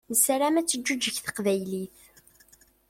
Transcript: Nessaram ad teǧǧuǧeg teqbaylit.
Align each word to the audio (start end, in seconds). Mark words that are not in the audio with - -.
Nessaram 0.11 0.55
ad 0.57 0.67
teǧǧuǧeg 0.67 1.15
teqbaylit. 1.25 1.97